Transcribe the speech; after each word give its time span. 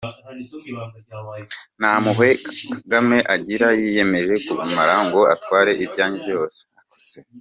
Ntampuwhe 1.79 2.29
kagome 2.45 3.17
agira 3.35 3.67
yiyemeje 3.79 4.35
kubamara 4.45 4.95
ngo 5.05 5.21
atware 5.33 5.71
ibyanyu 5.83 6.19
byose 6.25 6.59